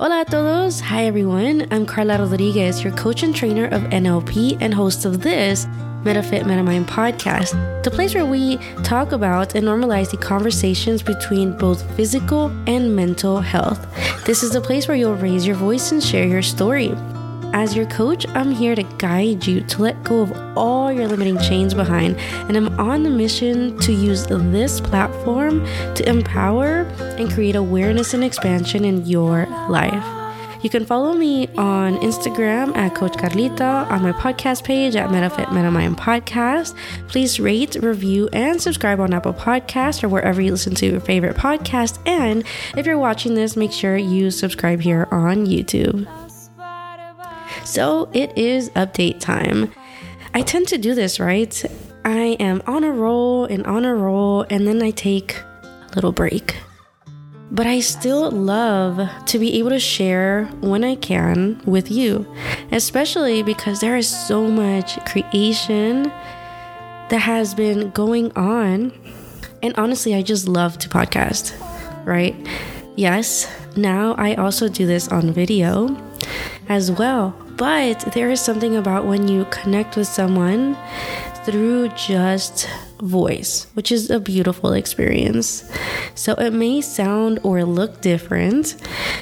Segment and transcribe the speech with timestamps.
[0.00, 0.78] Hola a todos.
[0.78, 1.66] Hi everyone.
[1.72, 5.66] I'm Karla Rodriguez, your coach and trainer of NLP and host of this
[6.04, 11.82] MetaFit MetaMind podcast, the place where we talk about and normalize the conversations between both
[11.96, 13.84] physical and mental health.
[14.24, 16.94] This is the place where you'll raise your voice and share your story.
[17.52, 21.38] As your coach, I'm here to guide you to let go of all your limiting
[21.38, 26.82] chains behind, and I'm on the mission to use this platform to empower
[27.18, 30.04] and create awareness and expansion in your life.
[30.62, 35.46] You can follow me on Instagram at Coach Karlita, on my podcast page at MetaFit
[35.46, 36.76] MetaMind Podcast.
[37.06, 41.36] Please rate, review, and subscribe on Apple Podcast or wherever you listen to your favorite
[41.36, 42.00] podcast.
[42.06, 42.44] And
[42.76, 46.08] if you're watching this, make sure you subscribe here on YouTube.
[47.68, 49.70] So it is update time.
[50.32, 51.52] I tend to do this, right?
[52.02, 56.10] I am on a roll and on a roll, and then I take a little
[56.10, 56.56] break.
[57.50, 62.26] But I still love to be able to share when I can with you,
[62.72, 66.04] especially because there is so much creation
[67.10, 68.92] that has been going on.
[69.62, 71.52] And honestly, I just love to podcast,
[72.06, 72.34] right?
[72.96, 75.94] Yes, now I also do this on video
[76.70, 77.36] as well.
[77.58, 80.76] But there is something about when you connect with someone
[81.44, 82.68] through just
[83.00, 85.70] voice, which is a beautiful experience.
[86.14, 88.76] So it may sound or look different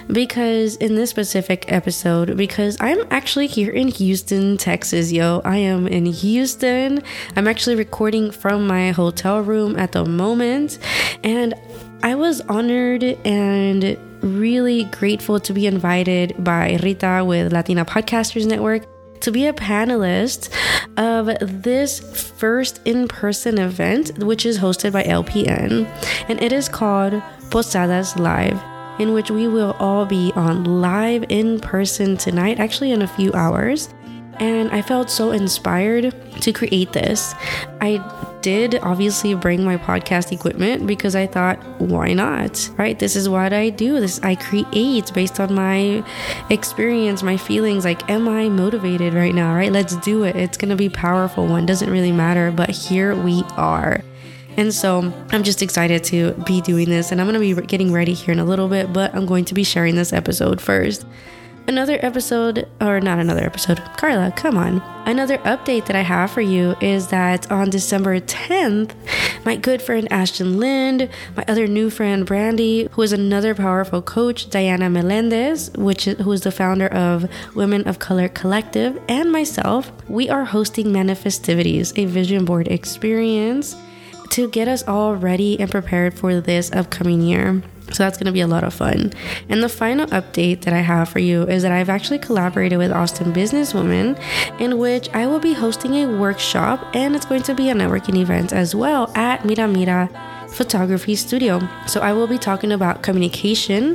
[0.09, 5.41] because in this specific episode, because I'm actually here in Houston, Texas, yo.
[5.45, 7.03] I am in Houston.
[7.37, 10.79] I'm actually recording from my hotel room at the moment.
[11.23, 11.55] And
[12.03, 18.87] I was honored and really grateful to be invited by Rita with Latina Podcasters Network
[19.21, 20.51] to be a panelist
[20.97, 22.01] of this
[22.33, 25.87] first in person event, which is hosted by LPN.
[26.29, 28.61] And it is called Posadas Live,
[29.01, 33.33] in which we will all be on live in person tonight, actually, in a few
[33.33, 33.89] hours.
[34.39, 37.35] And I felt so inspired to create this.
[37.81, 38.03] I
[38.43, 42.71] did obviously bring my podcast equipment because I thought, why not?
[42.77, 42.99] Right?
[42.99, 43.99] This is what I do.
[43.99, 46.05] This I create based on my
[46.51, 47.85] experience, my feelings.
[47.85, 49.55] Like, am I motivated right now?
[49.55, 49.73] Right?
[49.73, 50.37] Let's do it.
[50.37, 51.67] It's gonna be powerful one.
[51.67, 54.03] Doesn't really matter, but here we are.
[54.57, 58.13] And so I'm just excited to be doing this, and I'm gonna be getting ready
[58.13, 61.05] here in a little bit, but I'm going to be sharing this episode first
[61.69, 64.83] another episode, or not another episode, Karla, come on.
[65.07, 68.93] Another update that I have for you is that on December 10th,
[69.45, 74.51] my good friend Ashton Lind, my other new friend Brandy, who is another powerful coach,
[74.51, 79.93] Diana Melendez, which is, who is the founder of Women of Color Collective, and myself,
[80.09, 83.77] we are hosting Manifestivities, a vision board experience
[84.31, 87.63] to get us all ready and prepared for this upcoming year.
[87.93, 89.13] So that's going to be a lot of fun.
[89.49, 92.91] And the final update that I have for you is that I've actually collaborated with
[92.91, 94.21] Austin Businesswoman,
[94.61, 98.17] in which I will be hosting a workshop and it's going to be a networking
[98.17, 100.11] event as well at Mira Mira
[100.49, 101.61] photography studio.
[101.87, 103.95] So I will be talking about communication,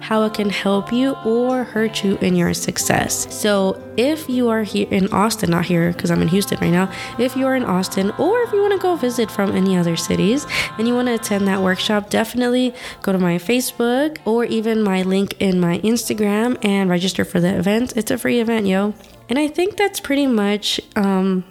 [0.00, 3.32] how it can help you or hurt you in your success.
[3.34, 6.90] So if you are here in Austin, not here because I'm in Houston right now,
[7.18, 9.96] if you are in Austin or if you want to go visit from any other
[9.96, 10.46] cities
[10.78, 15.02] and you want to attend that workshop, definitely go to my Facebook or even my
[15.02, 17.96] link in my Instagram and register for the event.
[17.96, 18.94] It's a free event, yo.
[19.28, 21.44] And I think that's pretty much um,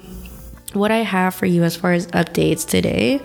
[0.74, 3.22] what I have for you as far as updates today.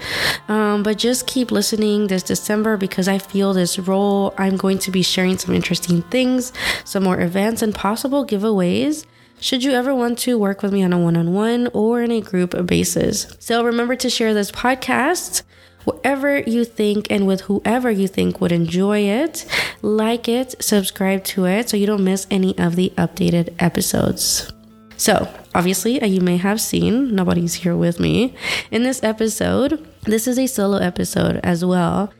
[0.48, 4.34] Um, but just keep listening this December because I feel this role.
[4.38, 6.52] I'm going to be sharing some interesting things,
[6.84, 9.04] some more events, and possible giveaways.
[9.40, 12.12] Should you ever want to work with me on a one on one or in
[12.12, 13.26] a group basis.
[13.40, 15.42] So remember to share this podcast
[15.84, 19.44] wherever you think and with whoever you think would enjoy it.
[19.82, 24.52] Like it, subscribe to it so you don't miss any of the updated episodes.
[25.02, 28.36] So, obviously, uh, you may have seen, nobody's here with me.
[28.70, 32.12] In this episode, this is a solo episode as well.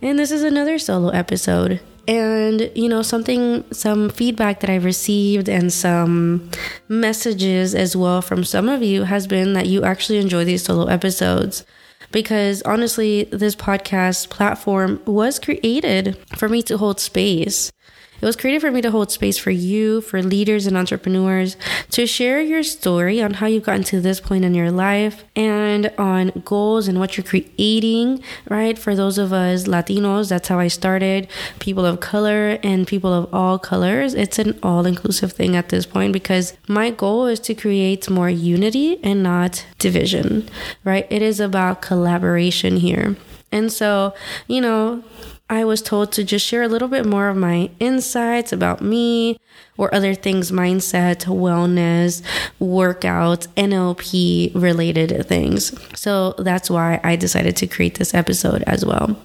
[0.00, 1.80] And this is another solo episode.
[2.06, 6.48] And, you know, something, some feedback that I've received and some
[6.86, 10.86] messages as well from some of you has been that you actually enjoy these solo
[10.86, 11.66] episodes
[12.12, 17.72] because honestly, this podcast platform was created for me to hold space
[18.20, 21.56] it was created for me to hold space for you, for leaders and entrepreneurs,
[21.90, 25.92] to share your story on how you've gotten to this point in your life and
[25.98, 28.78] on goals and what you're creating, right?
[28.78, 31.28] For those of us Latinos, that's how I started,
[31.60, 34.14] people of color and people of all colors.
[34.14, 38.30] It's an all inclusive thing at this point because my goal is to create more
[38.30, 40.48] unity and not division,
[40.84, 41.06] right?
[41.10, 43.16] It is about collaboration here.
[43.50, 44.14] And so,
[44.46, 45.02] you know,
[45.50, 49.38] I was told to just share a little bit more of my insights about me
[49.78, 52.22] or other things mindset, wellness,
[52.60, 55.72] workouts, NLP related things.
[55.98, 59.16] So that's why I decided to create this episode as well.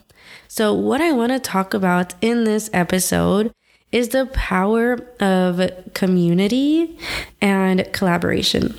[0.47, 3.51] So, what I want to talk about in this episode
[3.91, 5.61] is the power of
[5.93, 6.97] community
[7.41, 8.75] and collaboration.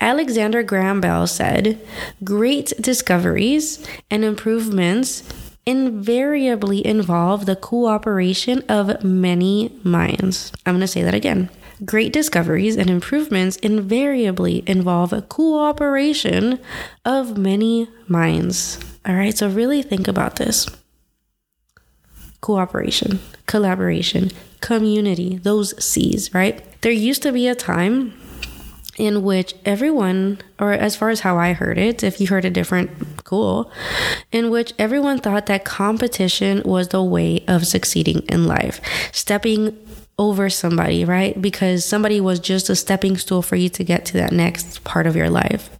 [0.00, 1.80] Alexander Graham Bell said,
[2.24, 5.22] Great discoveries and improvements
[5.66, 10.52] invariably involve the cooperation of many minds.
[10.66, 11.50] I'm going to say that again.
[11.84, 16.60] Great discoveries and improvements invariably involve a cooperation
[17.04, 18.78] of many minds.
[19.04, 20.68] All right, so really think about this
[22.40, 24.30] cooperation, collaboration,
[24.60, 26.62] community, those C's, right?
[26.82, 28.14] There used to be a time
[28.98, 32.52] in which everyone, or as far as how I heard it, if you heard it
[32.52, 32.90] different,
[33.24, 33.70] cool,
[34.30, 38.80] in which everyone thought that competition was the way of succeeding in life,
[39.12, 39.76] stepping
[40.18, 41.40] over somebody, right?
[41.40, 45.06] Because somebody was just a stepping stool for you to get to that next part
[45.06, 45.70] of your life.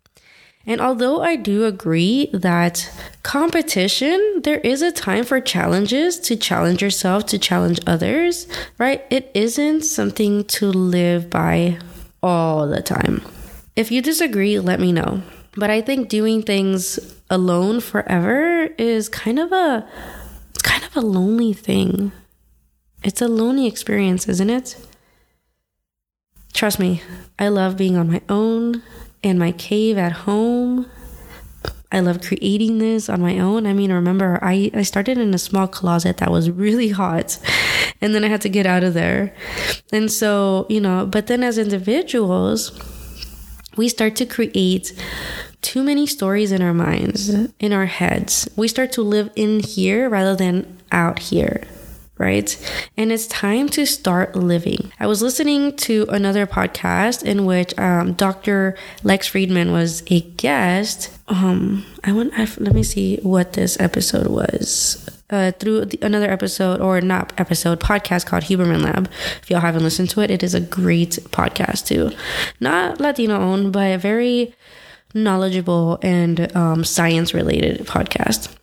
[0.64, 2.88] And although I do agree that
[3.24, 8.46] competition, there is a time for challenges to challenge yourself, to challenge others,
[8.78, 9.04] right?
[9.10, 11.78] It isn't something to live by
[12.22, 13.22] all the time.
[13.74, 15.22] If you disagree, let me know.
[15.56, 16.98] But I think doing things
[17.28, 19.86] alone forever is kind of a
[20.50, 22.12] it's kind of a lonely thing.
[23.02, 24.76] It's a lonely experience, isn't it?
[26.52, 27.02] Trust me,
[27.38, 28.82] I love being on my own
[29.22, 30.86] in my cave at home.
[31.92, 33.66] I love creating this on my own.
[33.66, 37.38] I mean, remember, I, I started in a small closet that was really hot
[38.00, 39.34] and then I had to get out of there.
[39.92, 42.72] And so, you know, but then as individuals,
[43.76, 44.92] we start to create
[45.60, 47.28] too many stories in our minds,
[47.60, 48.48] in our heads.
[48.56, 51.62] We start to live in here rather than out here
[52.22, 52.56] right?
[52.96, 54.92] And it's time to start living.
[55.00, 58.76] I was listening to another podcast in which um, Dr.
[59.02, 61.10] Lex Fridman was a guest.
[61.28, 65.08] Um, I want I, let me see what this episode was.
[65.30, 69.10] Uh, through the, another episode or not episode podcast called Huberman Lab.
[69.42, 72.12] If y'all haven't listened to it, it is a great podcast too.
[72.60, 74.54] Not Latino owned, but a very
[75.14, 78.54] knowledgeable and um, science related podcast.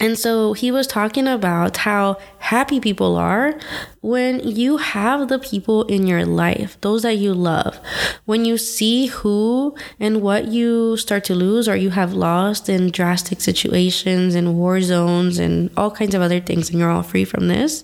[0.00, 3.58] And so he was talking about how happy people are
[4.00, 7.78] when you have the people in your life, those that you love.
[8.24, 12.90] When you see who and what you start to lose or you have lost in
[12.90, 17.26] drastic situations and war zones and all kinds of other things, and you're all free
[17.26, 17.82] from this,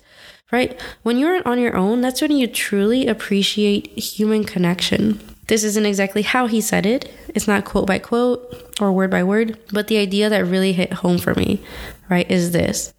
[0.51, 0.81] right?
[1.03, 5.21] When you're on your own, that's when you truly appreciate human connection.
[5.49, 7.13] This isn't exactly how he said it.
[7.29, 10.93] It's not quote by quote or word by word, but the idea that really hit
[10.93, 11.63] home for me,
[12.09, 12.93] right, is this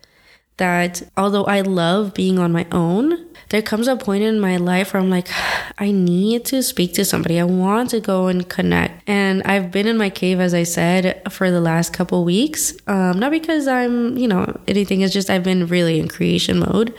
[0.57, 4.93] that although I love being on my own, there comes a point in my life
[4.93, 5.27] where I'm like,
[5.77, 7.39] I need to speak to somebody.
[7.39, 9.07] I want to go and connect.
[9.07, 12.73] And I've been in my cave, as I said, for the last couple weeks.
[12.87, 15.01] Um, not because I'm, you know, anything.
[15.01, 16.93] It's just I've been really in creation mode.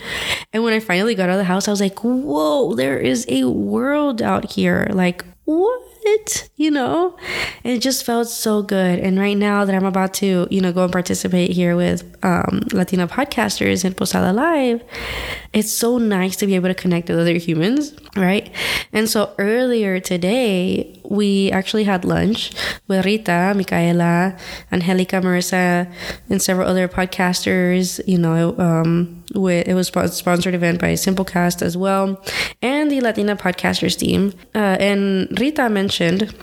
[0.53, 3.25] And when I finally got out of the house, I was like, whoa, there is
[3.27, 4.87] a world out here.
[4.91, 5.88] Like, what?
[6.55, 7.17] You know?
[7.63, 8.99] And it just felt so good.
[8.99, 12.61] And right now that I'm about to, you know, go and participate here with um,
[12.71, 14.83] Latina podcasters in Posada Live,
[15.53, 18.51] it's so nice to be able to connect with other humans, right?
[18.93, 22.51] And so earlier today, we actually had lunch
[22.87, 24.37] with Rita, Micaela,
[24.71, 25.91] Angelica, Marissa,
[26.29, 27.99] and several other podcasters.
[28.07, 32.23] You know, um, with, it was sponsored event by Simplecast as well,
[32.61, 34.33] and the Latina podcasters team.
[34.55, 36.33] Uh, and Rita mentioned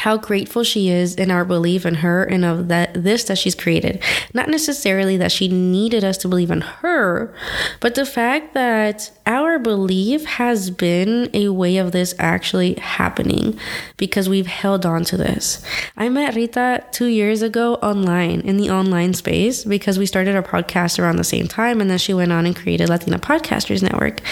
[0.00, 3.54] how grateful she is in our belief in her and of that this that she's
[3.54, 4.02] created.
[4.32, 7.34] Not necessarily that she needed us to believe in her,
[7.80, 13.58] but the fact that our belief has been a way of this actually happening
[13.98, 15.62] because we've held on to this.
[15.98, 20.42] I met Rita two years ago online in the online space because we started our
[20.42, 24.22] podcast around the same time and then she went on and created Latina Podcasters Network.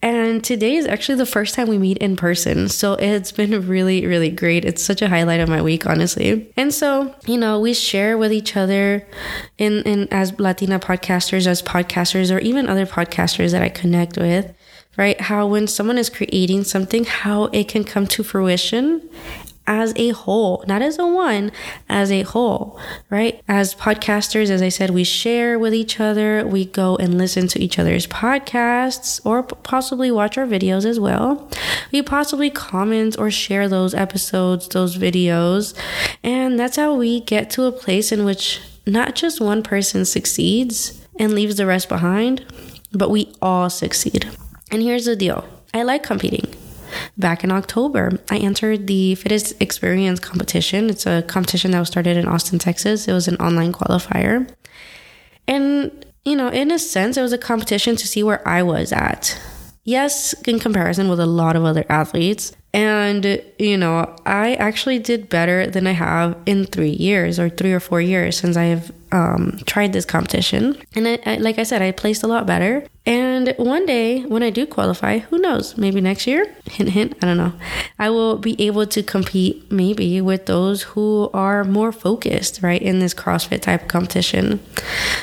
[0.00, 2.68] And today is actually the first time we meet in person.
[2.68, 4.64] So it's been really, really great.
[4.64, 6.52] It's such a highlight of my week, honestly.
[6.56, 9.04] And so, you know, we share with each other
[9.58, 14.54] in, in as Latina podcasters, as podcasters, or even other podcasters that I connect with,
[14.96, 15.20] right?
[15.20, 19.08] How when someone is creating something, how it can come to fruition
[19.68, 21.52] as a whole, not as a one,
[21.90, 23.40] as a whole, right?
[23.46, 27.60] As podcasters, as I said, we share with each other, we go and listen to
[27.60, 31.50] each other's podcasts or possibly watch our videos as well.
[31.92, 35.74] We possibly comment or share those episodes, those videos,
[36.24, 41.06] and that's how we get to a place in which not just one person succeeds
[41.18, 42.46] and leaves the rest behind,
[42.92, 44.26] but we all succeed.
[44.70, 45.44] And here's the deal
[45.74, 46.57] I like competing.
[47.18, 50.88] Back in October, I entered the Fittest Experience competition.
[50.88, 53.08] It's a competition that was started in Austin, Texas.
[53.08, 54.48] It was an online qualifier.
[55.48, 58.92] And, you know, in a sense, it was a competition to see where I was
[58.92, 59.36] at.
[59.82, 62.52] Yes, in comparison with a lot of other athletes.
[62.74, 67.72] And, you know, I actually did better than I have in three years or three
[67.72, 70.76] or four years since I have um, tried this competition.
[70.94, 72.84] And I, I, like I said, I placed a lot better.
[73.06, 77.26] And one day when I do qualify, who knows, maybe next year, hint, hint, I
[77.26, 77.54] don't know,
[77.98, 82.98] I will be able to compete maybe with those who are more focused, right, in
[82.98, 84.60] this CrossFit type competition.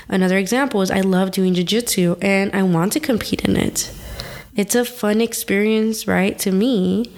[0.10, 3.94] Another example is I love doing jujitsu and I want to compete in it.
[4.56, 7.12] It's a fun experience, right, to me.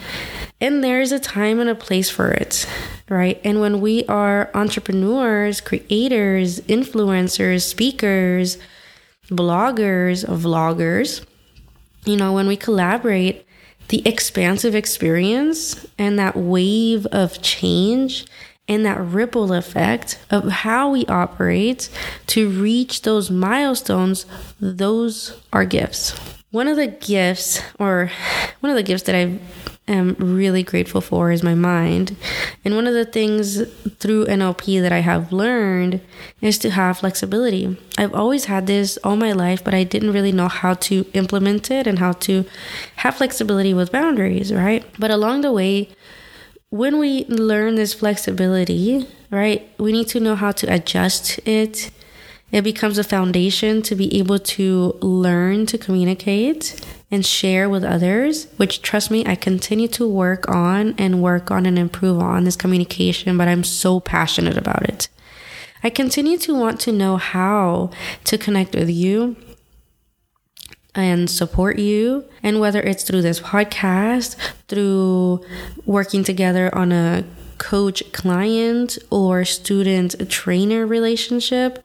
[0.59, 2.65] And there's a time and a place for it,
[3.09, 3.39] right?
[3.43, 8.57] And when we are entrepreneurs, creators, influencers, speakers,
[9.29, 11.23] bloggers, vloggers,
[12.05, 13.45] you know, when we collaborate,
[13.89, 18.25] the expansive experience and that wave of change
[18.67, 21.89] and that ripple effect of how we operate
[22.27, 24.25] to reach those milestones,
[24.59, 26.36] those are gifts.
[26.51, 28.09] One of the gifts, or
[28.61, 29.37] one of the gifts that I
[29.89, 32.15] am really grateful for, is my mind.
[32.63, 33.67] And one of the things
[33.99, 35.99] through NLP that I have learned
[36.39, 37.77] is to have flexibility.
[37.97, 41.69] I've always had this all my life, but I didn't really know how to implement
[41.69, 42.45] it and how to
[42.97, 44.85] have flexibility with boundaries, right?
[44.97, 45.89] But along the way,
[46.69, 51.91] when we learn this flexibility, right, we need to know how to adjust it
[52.51, 56.79] it becomes a foundation to be able to learn to communicate
[57.11, 61.65] and share with others, which trust me, I continue to work on and work on
[61.65, 65.09] and improve on this communication, but I'm so passionate about it.
[65.83, 67.91] I continue to want to know how
[68.25, 69.35] to connect with you
[70.95, 72.25] and support you.
[72.41, 74.35] And whether it's through this podcast,
[74.67, 75.45] through
[75.85, 77.23] working together on a
[77.57, 81.83] coach client or student trainer relationship,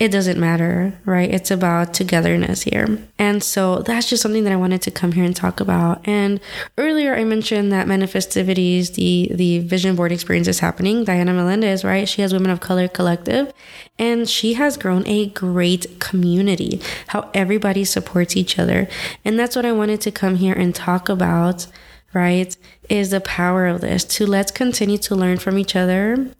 [0.00, 1.30] it doesn't matter, right?
[1.32, 2.98] It's about togetherness here.
[3.16, 6.06] And so that's just something that I wanted to come here and talk about.
[6.06, 6.40] And
[6.76, 11.04] earlier I mentioned that manifestivities, the, the vision board experience is happening.
[11.04, 12.08] Diana Melendez, right?
[12.08, 13.52] She has Women of Color Collective
[13.96, 18.88] and she has grown a great community, how everybody supports each other.
[19.24, 21.68] And that's what I wanted to come here and talk about,
[22.12, 22.56] right?
[22.88, 26.34] Is the power of this to let's continue to learn from each other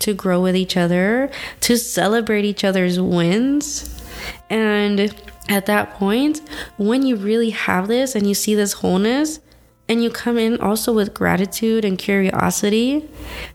[0.00, 4.02] to grow with each other, to celebrate each other's wins.
[4.50, 5.14] And
[5.48, 6.40] at that point,
[6.76, 9.40] when you really have this and you see this wholeness,
[9.88, 13.08] and you come in also with gratitude and curiosity,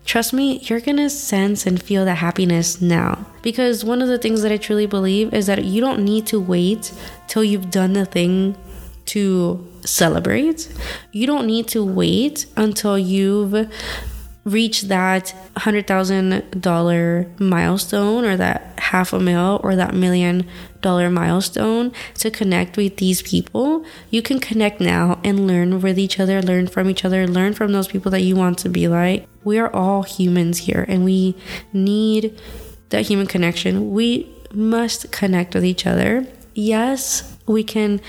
[0.06, 3.26] trust me, you're gonna sense and feel that happiness now.
[3.42, 6.40] Because one of the things that I truly believe is that you don't need to
[6.40, 6.92] wait
[7.28, 8.56] till you've done the thing
[9.06, 10.72] to celebrate.
[11.10, 13.68] You don't need to wait until you've
[14.44, 20.48] reach that $100,000 milestone or that half a mil or that million
[20.80, 26.18] dollar milestone to connect with these people, you can connect now and learn with each
[26.18, 29.26] other, learn from each other, learn from those people that you want to be like.
[29.44, 31.36] We are all humans here and we
[31.72, 32.38] need
[32.88, 33.92] that human connection.
[33.92, 36.26] We must connect with each other.
[36.54, 38.00] Yes, we can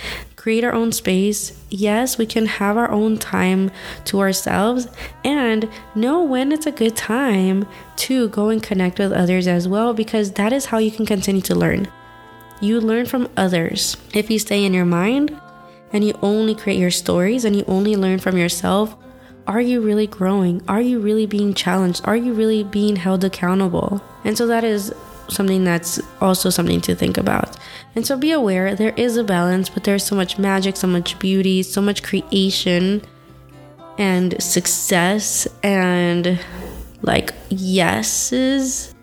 [0.43, 1.57] create our own space.
[1.69, 3.71] Yes, we can have our own time
[4.03, 4.89] to ourselves
[5.23, 9.93] and know when it's a good time to go and connect with others as well,
[9.93, 11.87] because that is how you can continue to learn.
[12.59, 13.95] You learn from others.
[14.13, 15.39] If you stay in your mind
[15.93, 18.97] and you only create your stories and you only learn from yourself,
[19.47, 20.61] are you really growing?
[20.67, 22.01] Are you really being challenged?
[22.03, 24.01] Are you really being held accountable?
[24.25, 24.93] And so that is
[25.29, 27.57] something that's also something to think about.
[27.95, 31.19] And so be aware there is a balance, but there's so much magic, so much
[31.19, 33.01] beauty, so much creation
[33.97, 36.39] and success and
[37.01, 38.93] like yeses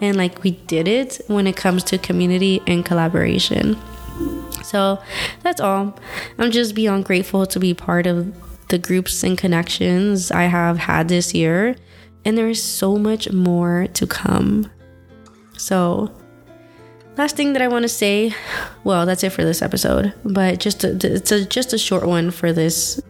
[0.00, 3.76] and like we did it when it comes to community and collaboration.
[4.62, 5.00] So
[5.42, 5.98] that's all.
[6.38, 8.32] I'm just beyond grateful to be part of
[8.68, 11.76] the groups and connections I have had this year.
[12.24, 14.70] And there is so much more to come.
[15.58, 16.10] So,
[17.16, 18.34] last thing that I want to say,
[18.84, 22.30] well, that's it for this episode, but just a, it's a, just a short one
[22.30, 23.00] for this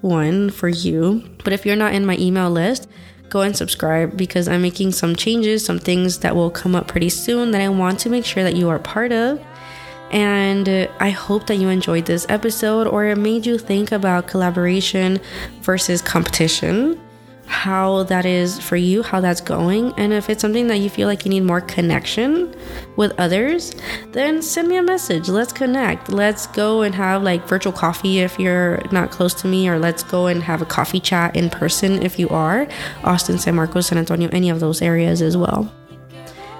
[0.00, 1.28] one for you.
[1.44, 2.88] But if you're not in my email list,
[3.28, 7.08] go and subscribe because I'm making some changes, some things that will come up pretty
[7.08, 9.44] soon that I want to make sure that you are part of.
[10.12, 10.68] And
[11.00, 15.18] I hope that you enjoyed this episode or it made you think about collaboration
[15.62, 17.00] versus competition
[17.46, 19.92] how that is for you, how that's going.
[19.96, 22.54] And if it's something that you feel like you need more connection
[22.96, 23.74] with others,
[24.12, 25.28] then send me a message.
[25.28, 26.10] Let's connect.
[26.10, 30.02] Let's go and have like virtual coffee if you're not close to me, or let's
[30.02, 32.68] go and have a coffee chat in person if you are.
[33.04, 35.72] Austin, San Marcos, San Antonio, any of those areas as well.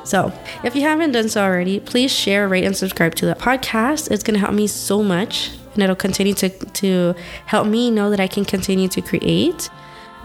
[0.05, 4.09] So, if you haven't done so already, please share, rate, and subscribe to the podcast.
[4.13, 7.15] It's going to help me so much and it'll continue to, to
[7.47, 9.69] help me know that I can continue to create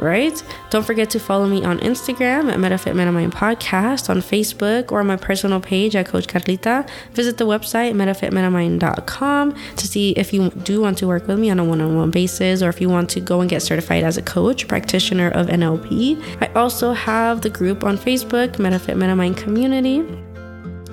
[0.01, 0.43] right?
[0.69, 5.15] Don't forget to follow me on Instagram at MetaFit MetaMind Podcast, on Facebook, or my
[5.15, 6.89] personal page at Coach Karlita.
[7.13, 11.59] Visit the website, metafitmetamind.com, to see if you do want to work with me on
[11.59, 14.17] a one on one basis or if you want to go and get certified as
[14.17, 16.21] a coach, practitioner of NLP.
[16.41, 20.30] I also have the group on Facebook, MetaFit MetaMind Community.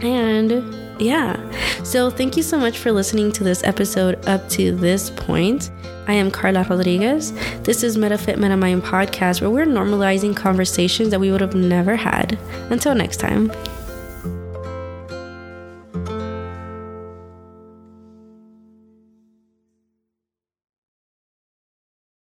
[0.02, 1.36] And yeah,
[1.82, 5.70] so thank you so much for listening to this episode up to this point.
[6.06, 7.32] I am Karla Rodriguez.
[7.62, 12.38] This is MetaFit MetaMind podcast where we're normalizing conversations that we would have never had.
[12.70, 13.52] Until next time.